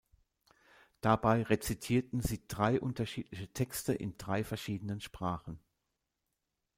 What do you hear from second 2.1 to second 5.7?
sie drei unterschiedliche Texte in drei verschiedenen Sprachen.